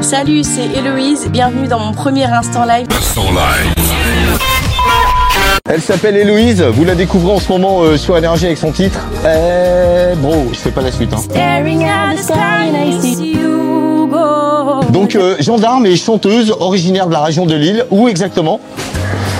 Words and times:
Salut, 0.00 0.44
c'est 0.44 0.78
Héloïse, 0.78 1.28
bienvenue 1.28 1.66
dans 1.66 1.80
mon 1.80 1.90
premier 1.90 2.22
instant 2.24 2.64
live. 2.64 2.86
Elle 5.68 5.82
s'appelle 5.82 6.16
Héloïse, 6.16 6.62
vous 6.62 6.84
la 6.84 6.94
découvrez 6.94 7.32
en 7.32 7.40
ce 7.40 7.50
moment 7.50 7.82
euh, 7.82 7.96
sur 7.96 8.16
Énergie 8.16 8.46
avec 8.46 8.58
son 8.58 8.70
titre. 8.70 9.00
Eh, 9.24 10.14
bon, 10.18 10.50
je 10.52 10.58
fais 10.58 10.70
pas 10.70 10.82
la 10.82 10.92
suite. 10.92 11.12
Hein. 11.12 11.16
Staring 11.16 11.82
at 11.82 12.14
the 12.14 12.22
sky 12.22 12.68
and 12.68 12.76
I 12.76 13.00
see 13.00 13.32
you 13.32 14.06
go. 14.06 14.84
Donc, 14.90 15.16
euh, 15.16 15.34
gendarme 15.40 15.84
et 15.86 15.96
chanteuse 15.96 16.54
originaire 16.60 17.08
de 17.08 17.12
la 17.12 17.24
région 17.24 17.44
de 17.44 17.56
Lille. 17.56 17.86
Où 17.90 18.06
exactement? 18.06 18.60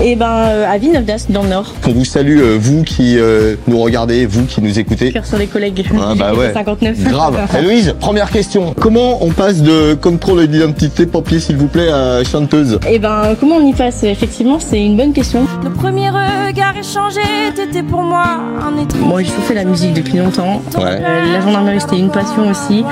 Et 0.00 0.16
ben, 0.16 0.26
euh, 0.26 0.72
à 0.72 0.78
Villeneuve 0.78 1.04
dans 1.28 1.42
le 1.42 1.48
Nord. 1.48 1.74
On 1.86 1.92
vous 1.92 2.04
salue, 2.04 2.38
euh, 2.40 2.56
vous 2.60 2.82
qui 2.82 3.18
euh, 3.18 3.56
nous 3.66 3.78
regardez, 3.80 4.26
vous 4.26 4.44
qui 4.46 4.60
nous 4.62 4.78
écoutez. 4.78 5.12
Cœur 5.12 5.26
sur 5.26 5.38
les 5.38 5.46
collègues. 5.46 5.84
Ah 6.00 6.14
bah 6.16 6.34
ouais. 6.34 6.52
59. 6.54 6.98
Grave. 7.04 7.38
Héloïse, 7.58 7.94
première 8.00 8.30
question. 8.30 8.74
Comment 8.78 9.22
on 9.22 9.30
passe 9.30 9.62
de 9.62 9.94
contrôle 9.94 10.46
d'identité 10.46 11.06
papier, 11.06 11.40
s'il 11.40 11.56
vous 11.56 11.68
plaît, 11.68 11.90
à 11.90 12.24
chanteuse? 12.24 12.78
Et 12.88 12.98
ben, 12.98 13.36
comment 13.38 13.56
on 13.56 13.66
y 13.66 13.72
passe? 13.72 14.02
Effectivement, 14.04 14.58
c'est 14.58 14.82
une 14.82 14.96
bonne 14.96 15.12
question. 15.12 15.46
Le 15.62 15.70
premier 15.70 16.08
regard 16.46 16.76
échangé, 16.76 17.20
t'étais 17.54 17.82
pour 17.82 18.02
moi 18.02 18.24
un 18.60 18.82
étranger. 18.82 19.04
Moi, 19.04 19.22
j'ai 19.22 19.30
fait 19.30 19.54
la 19.54 19.64
musique 19.64 19.94
depuis 19.94 20.18
longtemps. 20.18 20.62
Ouais. 20.76 21.00
Euh, 21.00 21.32
la 21.32 21.40
gendarmerie, 21.40 21.80
c'était 21.80 21.98
une 21.98 22.10
passion 22.10 22.48
aussi. 22.50 22.84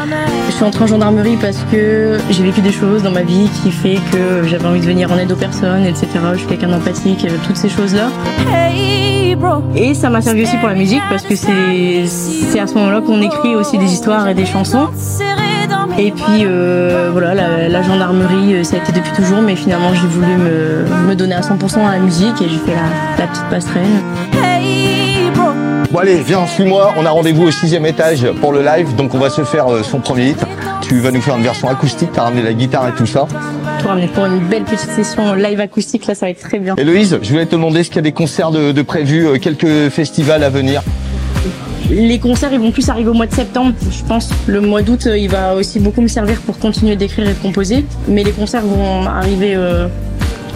Je 0.48 0.52
suis 0.52 0.64
entrée 0.64 0.84
en 0.84 0.86
gendarmerie 0.86 1.36
parce 1.40 1.58
que 1.70 2.18
j'ai 2.30 2.42
vécu 2.42 2.60
des 2.60 2.72
choses 2.72 3.02
dans 3.02 3.10
ma 3.10 3.22
vie 3.22 3.48
qui 3.62 3.70
fait 3.70 3.98
que 4.12 4.46
j'avais 4.46 4.66
envie 4.66 4.80
de 4.80 4.86
venir 4.86 5.10
en 5.12 5.18
aide 5.18 5.32
aux 5.32 5.36
personnes, 5.36 5.84
etc. 5.84 6.08
Je 6.32 6.38
suis 6.38 6.46
quelqu'un 6.48 6.68
d'empathique, 6.68 7.24
euh, 7.24 7.36
toutes 7.46 7.56
ces 7.56 7.68
choses-là. 7.68 8.08
Hey 8.52 9.34
bro, 9.36 9.62
Et 9.74 9.94
ça 9.94 10.10
m'a 10.10 10.20
servi 10.22 10.42
aussi 10.42 10.56
pour 10.58 10.68
la 10.68 10.74
musique 10.74 11.02
parce 11.08 11.22
que 11.22 11.34
c'est 11.34 12.60
à 12.60 12.66
ce 12.66 12.74
moment-là 12.74 13.00
qu'on 13.00 13.20
écrit 13.22 13.54
aussi 13.54 13.78
des 13.78 13.92
histoires 13.92 14.28
et 14.28 14.34
des 14.34 14.46
chansons. 14.46 14.88
Et 15.98 16.12
puis 16.12 16.44
euh, 16.44 17.10
voilà, 17.12 17.34
la, 17.34 17.68
la 17.68 17.82
gendarmerie, 17.82 18.54
euh, 18.54 18.64
ça 18.64 18.76
a 18.76 18.78
été 18.78 18.92
depuis 18.92 19.12
toujours, 19.12 19.42
mais 19.42 19.54
finalement 19.56 19.92
j'ai 19.92 20.06
voulu 20.06 20.26
me, 20.36 21.08
me 21.08 21.14
donner 21.14 21.34
à 21.34 21.40
100% 21.40 21.86
à 21.86 21.92
la 21.92 21.98
musique 21.98 22.40
et 22.40 22.48
j'ai 22.48 22.58
fait 22.58 22.74
la, 22.74 23.24
la 23.24 23.26
petite 23.26 23.48
passerelle. 23.50 23.84
Bon 25.92 25.98
allez, 25.98 26.22
viens, 26.22 26.46
suis-moi. 26.46 26.94
On 26.96 27.04
a 27.04 27.10
rendez-vous 27.10 27.48
au 27.48 27.50
sixième 27.50 27.84
étage 27.84 28.24
pour 28.40 28.52
le 28.52 28.62
live, 28.62 28.94
donc 28.94 29.14
on 29.14 29.18
va 29.18 29.28
se 29.28 29.42
faire 29.42 29.66
euh, 29.70 29.82
son 29.82 29.98
premier 29.98 30.30
hit. 30.30 30.38
Tu 30.82 31.00
vas 31.00 31.10
nous 31.10 31.20
faire 31.20 31.36
une 31.36 31.42
version 31.42 31.68
acoustique, 31.68 32.10
t'as 32.12 32.22
ramené 32.22 32.42
la 32.42 32.52
guitare 32.52 32.88
et 32.88 32.92
tout 32.92 33.06
ça. 33.06 33.26
Pour 33.80 33.90
ramener 33.90 34.06
pour 34.08 34.24
une 34.26 34.38
belle 34.38 34.62
petite 34.64 34.90
session 34.90 35.34
live 35.34 35.60
acoustique, 35.60 36.06
là 36.06 36.14
ça 36.14 36.26
va 36.26 36.30
être 36.30 36.40
très 36.40 36.58
bien. 36.58 36.76
Héloïse, 36.76 37.18
je 37.22 37.30
voulais 37.30 37.46
te 37.46 37.52
demander 37.52 37.82
s'il 37.82 37.96
y 37.96 37.98
a 37.98 38.02
des 38.02 38.12
concerts 38.12 38.50
de, 38.52 38.72
de 38.72 38.82
prévus, 38.82 39.38
quelques 39.40 39.88
festivals 39.90 40.44
à 40.44 40.48
venir? 40.50 40.82
Les 41.90 42.20
concerts 42.20 42.52
ils 42.52 42.60
vont 42.60 42.70
plus 42.70 42.88
arriver 42.88 43.10
au 43.10 43.14
mois 43.14 43.26
de 43.26 43.34
septembre, 43.34 43.72
je 43.90 44.04
pense. 44.04 44.30
Le 44.46 44.60
mois 44.60 44.80
d'août 44.82 45.06
euh, 45.06 45.18
il 45.18 45.28
va 45.28 45.56
aussi 45.56 45.80
beaucoup 45.80 46.00
me 46.00 46.08
servir 46.08 46.40
pour 46.42 46.58
continuer 46.58 46.94
d'écrire 46.94 47.28
et 47.28 47.32
de 47.32 47.38
composer, 47.38 47.84
mais 48.06 48.22
les 48.22 48.30
concerts 48.30 48.64
vont 48.64 49.06
arriver 49.06 49.56
euh, 49.56 49.88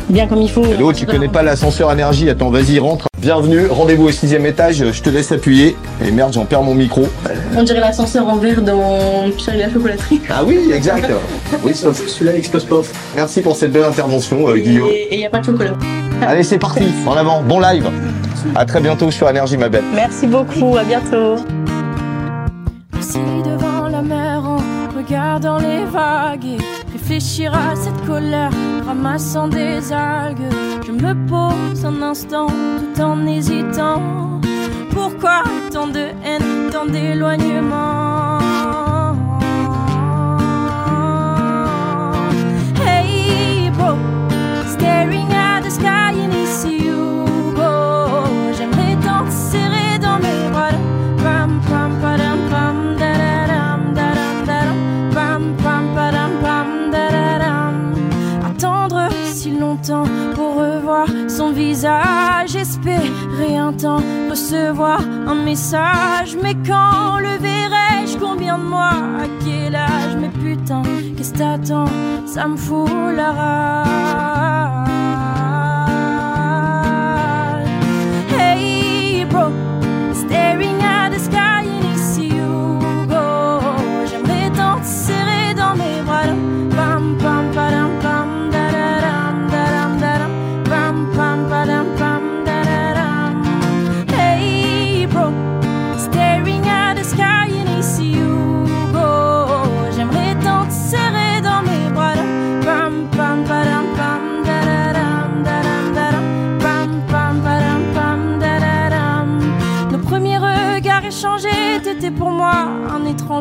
bien 0.08 0.28
comme 0.28 0.42
il 0.42 0.50
faut. 0.50 0.64
Hello, 0.64 0.92
tu 0.92 1.06
connais 1.06 1.28
pas 1.28 1.42
l'ascenseur 1.42 1.90
énergie, 1.90 2.30
attends, 2.30 2.50
vas-y, 2.50 2.78
rentre. 2.78 3.08
Bienvenue, 3.20 3.66
rendez-vous 3.66 4.04
au 4.04 4.10
sixième 4.12 4.46
étage, 4.46 4.84
je 4.92 5.02
te 5.02 5.10
laisse 5.10 5.32
appuyer. 5.32 5.74
Et 6.06 6.12
merde, 6.12 6.32
j'en 6.34 6.44
perds 6.44 6.62
mon 6.62 6.74
micro. 6.74 7.08
On 7.56 7.64
dirait 7.64 7.80
l'ascenseur 7.80 8.28
en 8.28 8.36
verre 8.36 8.62
dans 8.62 9.26
Charlie 9.36 9.60
la 9.60 9.72
chocolaterie. 9.72 10.20
Ah 10.30 10.44
oui, 10.46 10.70
exact. 10.72 11.10
Oui, 11.64 11.74
sauf 11.74 12.06
celui-là 12.06 12.36
explose 12.36 12.64
pas. 12.64 12.82
Merci 13.16 13.40
pour 13.40 13.56
cette 13.56 13.72
belle 13.72 13.84
intervention, 13.84 14.48
euh, 14.48 14.56
Guillaume. 14.56 14.88
Et 14.90 15.08
il 15.12 15.18
n'y 15.18 15.26
a 15.26 15.30
pas 15.30 15.40
de 15.40 15.46
chocolat. 15.46 15.72
Allez, 16.22 16.42
c'est 16.42 16.58
parti, 16.58 16.84
en 17.06 17.16
avant, 17.16 17.42
bon 17.42 17.58
live. 17.58 17.90
À 18.54 18.64
très 18.64 18.80
bientôt 18.80 19.10
sur 19.10 19.28
Énergie, 19.28 19.56
ma 19.56 19.68
belle. 19.68 19.84
Merci 19.94 20.26
beaucoup, 20.26 20.76
à 20.76 20.84
bientôt. 20.84 21.36
assis 22.98 23.18
devant 23.44 23.88
la 23.88 24.02
mer 24.02 24.44
en 24.44 24.58
regardant 24.96 25.58
les 25.58 25.84
vagues 25.84 26.44
et 26.44 26.92
réfléchir 26.92 27.54
à 27.54 27.76
cette 27.76 28.04
colère, 28.06 28.50
ramassant 28.86 29.48
des 29.48 29.92
algues. 29.92 30.52
Je 30.86 30.92
me 30.92 31.14
pose 31.26 31.84
un 31.84 32.02
instant 32.02 32.46
tout 32.48 33.02
en 33.02 33.26
hésitant. 33.26 34.00
Pourquoi 34.90 35.42
tant 35.72 35.86
de 35.86 36.06
haine, 36.24 36.70
tant 36.72 36.86
d'éloignement? 36.86 38.03
Visage, 61.54 62.56
espérer 62.56 63.56
un 63.56 63.72
temps 63.72 64.02
recevoir 64.28 65.00
un 65.00 65.34
message. 65.44 66.36
Mais 66.42 66.54
quand 66.66 67.18
le 67.18 67.38
verrai-je? 67.38 68.18
Combien 68.18 68.58
de 68.58 68.64
mois? 68.64 68.98
À 69.22 69.26
quel 69.44 69.74
âge? 69.76 70.16
Mais 70.20 70.28
putain, 70.28 70.82
qu'est-ce 71.16 71.32
que 71.32 71.38
t'attends? 71.38 71.90
Ça 72.26 72.48
me 72.48 72.56
fout 72.56 72.90
la 73.16 73.32
rage. 73.32 74.53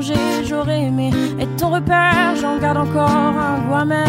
J'aurais 0.02 0.84
aimé 0.86 1.12
être 1.40 1.56
ton 1.56 1.70
repère, 1.70 2.36
j'en 2.42 2.58
garde 2.58 2.78
encore 2.78 3.10
un 3.10 3.60
goût 3.60 3.76
amer. 3.76 4.08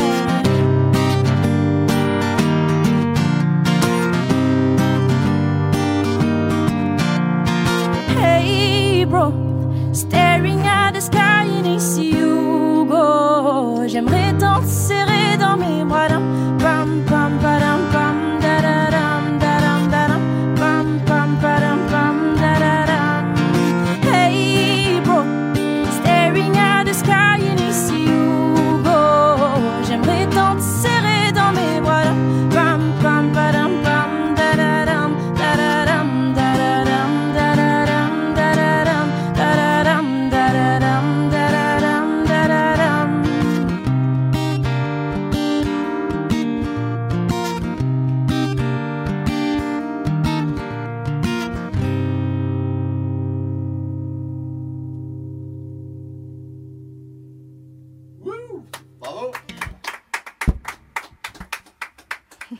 Hey 8.19 9.05
bro, 9.05 9.33
staring 9.93 10.61
at 10.67 10.93
the 10.93 11.01
sky 11.01 11.47
and 11.59 11.67
I 11.67 11.79
see 11.79 12.13
you 12.13 12.87
go. 12.87 13.87
J'aimerais 13.87 14.33
tant 14.39 14.61
te 14.61 14.67
serrer 14.67 15.37
dans 15.39 15.57
mes 15.59 15.85
bras. 15.85 16.14